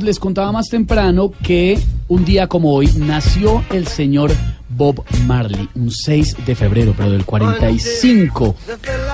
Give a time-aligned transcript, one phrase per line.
[0.00, 4.32] les contaba más temprano que un día como hoy nació el señor
[4.70, 8.54] Bob Marley, un 6 de febrero, pero del 45.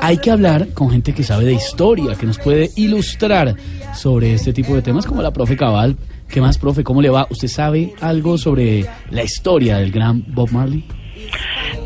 [0.00, 3.56] Hay que hablar con gente que sabe de historia, que nos puede ilustrar
[3.96, 5.96] sobre este tipo de temas, como la profe Cabal.
[6.28, 6.84] ¿Qué más, profe?
[6.84, 7.26] ¿Cómo le va?
[7.30, 10.84] ¿Usted sabe algo sobre la historia del gran Bob Marley?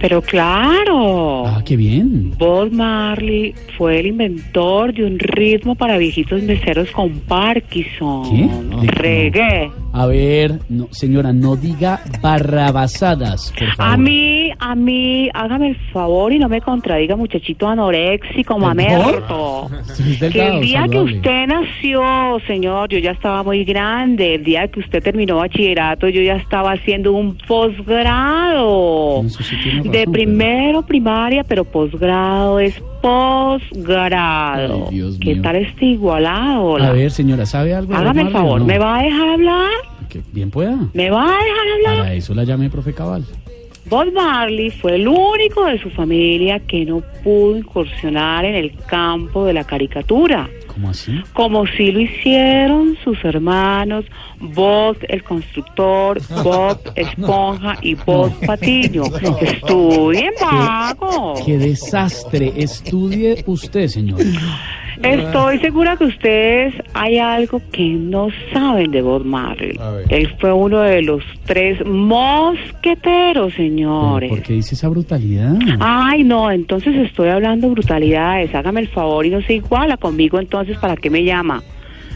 [0.00, 1.46] Pero claro.
[1.46, 2.32] Ah, qué bien.
[2.38, 8.22] Bob Marley fue el inventor de un ritmo para viejitos meseros con Parkinson.
[8.30, 8.48] ¿Qué?
[8.86, 9.70] Reggae.
[9.92, 13.94] A ver, no, señora, no diga barrabasadas, por favor.
[13.94, 19.68] A mí, a mí, hágame el favor y no me contradiga, muchachito anoréxico, mamerto.
[19.94, 22.02] Sí, Que delgado, el día que usted nació,
[22.46, 24.36] señor, yo ya estaba muy grande.
[24.36, 29.24] El día que usted terminó bachillerato, yo ya estaba haciendo un posgrado.
[29.28, 34.88] Sí De primero primaria, pero posgrado es posgrado.
[35.20, 35.42] ¿Qué mío.
[35.42, 36.76] tal este igualado?
[36.76, 37.94] A ver, señora, ¿sabe algo?
[37.94, 38.66] Hágame el favor, no?
[38.66, 39.70] ¿me va a dejar hablar?
[40.10, 40.76] Que bien pueda.
[40.92, 41.98] ¿Me va a dejar hablar?
[42.04, 43.24] Para eso la llamé, profe Cabal.
[43.86, 49.46] Bob Marley fue el único de su familia que no pudo incursionar en el campo
[49.46, 51.18] de la caricatura, ¿Cómo así?
[51.32, 54.04] como sí lo hicieron sus hermanos
[54.38, 59.04] Bob el constructor, Bob Esponja y Bob Patiño.
[59.40, 61.34] Estudien, vago.
[61.44, 62.52] ¡Qué desastre!
[62.56, 64.20] Estudie usted, señor.
[65.02, 69.78] Estoy segura que ustedes hay algo que no saben de Bob Marley.
[70.08, 74.30] Él fue uno de los tres mosqueteros, señores.
[74.30, 75.54] ¿Por qué dice esa brutalidad?
[75.80, 78.54] Ay, no, entonces estoy hablando brutalidades.
[78.54, 81.62] Hágame el favor y no se iguala conmigo, entonces, ¿para qué me llama?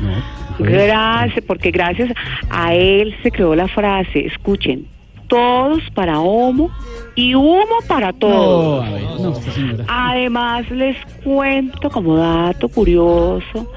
[0.00, 0.10] No,
[0.58, 2.12] pues, Gracias, porque gracias
[2.50, 4.86] a él se creó la frase, escuchen,
[5.28, 6.70] todos para Homo
[7.16, 8.86] y humo para No, todos.
[9.20, 9.84] no, señora.
[9.88, 13.70] Además, les cuento como dato curioso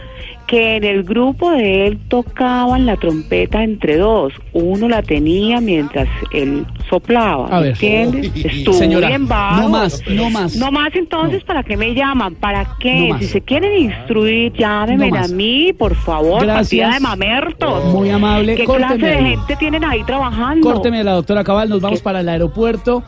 [0.47, 4.31] que en el grupo de él tocaban la trompeta entre dos.
[4.53, 7.71] Uno la tenía mientras él soplaba, A ver.
[7.71, 8.31] ¿entiendes?
[8.33, 8.41] Uy.
[8.45, 9.63] Estuvo Señora, bien vago.
[9.63, 10.55] no más, no más.
[10.55, 12.35] No más entonces, ¿para qué me llaman?
[12.35, 13.07] ¿Para No qué?
[13.09, 13.19] más.
[13.19, 16.93] si se quieren instruir, llámenme No a mí, por favor, Gracias.
[16.93, 17.83] de mamertos.
[17.93, 18.55] Muy amable.
[18.55, 20.71] ¿Qué clase de gente tienen ahí trabajando?
[20.71, 23.03] Córteme la doctora Cabal, nos vamos para el aeropuerto.